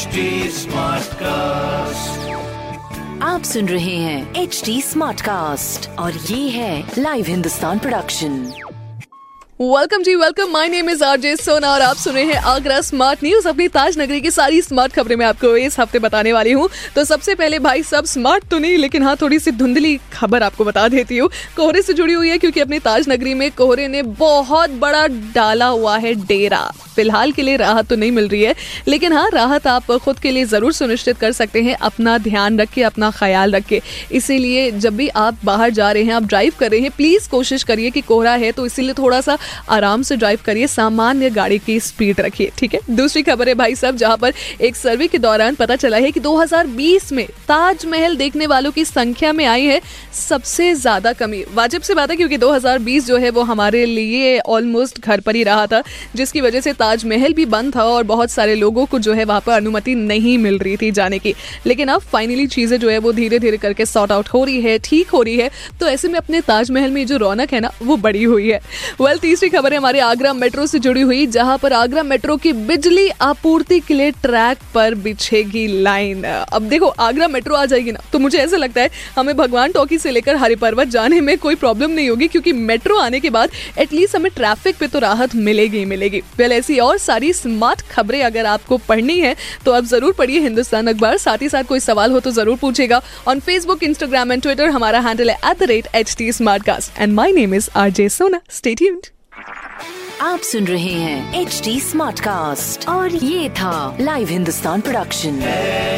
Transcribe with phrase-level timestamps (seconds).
[0.00, 0.20] HD
[0.56, 2.20] Smartcast.
[3.22, 8.38] आप सुन रहे हैं एच डी स्मार्ट कास्ट और ये है live Hindustan production
[9.60, 13.24] welcome ji welcome my name is RJ Sona और आप सुन रहे हैं आगरा स्मार्ट
[13.24, 16.68] न्यूज़ अपनी ताज नगरी की सारी स्मार्ट खबरें मैं आपको इस हफ़्ते बताने वाली हूँ।
[16.94, 20.64] तो सबसे पहले भाई सब स्मार्ट तो नहीं लेकिन हाँ थोड़ी सी धुंधली खबर आपको
[20.64, 24.02] बता देती हूँ। कोहरे से जुड़ी हुई है क्योंकि अपनी ताज नगरी में कोहरे ने
[24.02, 28.54] बहुत बड़ा डाला हुआ है डेरा। फ़िलहाल के लिए राहत तो नहीं मिल रही है,
[28.88, 32.84] लेकिन हाँ राहत आप खुद के लिए ज़रूर सुनिश्चित कर सकते हैं। अपना ध्यान रखिए,
[32.84, 33.80] अपना ख्याल रखिए।
[34.12, 37.62] इसीलिए जब भी आप बाहर जा रहे हैं, आप ड्राइव कर रहे हैं प्लीज़ कोशिश
[37.62, 39.36] करिए कि कोहरा है तो इसीलिए थोड़ा सा
[39.70, 42.80] आराम से ड्राइव करिए, सामान्य गाड़ी की स्पीड रखिए, ठीक है?
[42.92, 46.20] दूसरी खबर है भाई साहब, जहाँ पर एक सर्वे के दौरान पता चला है कि
[46.20, 49.80] 2020 में ताजमहल देखने वालों की संख्या में आई है
[50.18, 55.00] सबसे ज़्यादा कमी। वाजिब से बात है, क्योंकि 2020 जो है, वो हमारे लिए ऑलमोस्ट
[55.00, 55.82] घर पर ही रहा था,
[56.16, 59.40] जिसकी वजह से ताजमहल भी बंद था और बहुत सारे लोगों को जो है वहाँ
[59.40, 61.34] पर अनुमति नहीं मिल रही थी जाने की।
[61.66, 64.78] लेकिन अब फाइनली चीज़ें जो है वो धीरे धीरे करके सॉर्ट आउट हो रही है,
[64.80, 65.50] ठीक हो रही है।
[65.80, 68.58] तो ऐसे में अपने ताजमहल में जो रौनक है ना, वो बड़ी हुई है।
[69.00, 72.52] वेल तीसरी खबर है हमारे आगरा मेट्रो से जुड़ी हुई, जहाँ पर आगरा मेट्रो की
[72.52, 78.00] बिजली आपूर्ति के लिए ट्रैक पर बिछेगी लाइन। अब देखो, आगरा मेट्रो आ जाएगी ना
[78.12, 81.54] तो मुझे ऐसा लगता है हमें भगवान टॉकी से लेकर हरि पर्वत जाने में कोई
[81.56, 85.84] प्रॉब्लम नहीं होगी, क्योंकि मेट्रो आने के बाद एटलीस्ट हमें ट्रैफ़िक पे तो राहत मिलेगी
[85.86, 90.40] मिलेगी। वेल ऐसी और सारी स्मार्ट खबरें अगर आपको पढ़नी है तो आप ज़रूर पढ़िए
[90.40, 94.42] हिंदुस्तान अखबार। साथ ही साथ कोई सवाल हो तो ज़रूर पूछेगा। On Facebook Instagram and
[94.42, 97.70] Twitter हमारा हैंडल है at the rate H T smart cast and my name is
[97.76, 99.06] R J Sona stay tuned
[100.22, 105.40] आप सुन रहे हैं एच डी स्मार्ट कास्ट और ये था live Hindustan production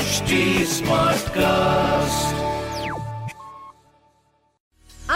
[0.02, 2.51] HD Smartcast.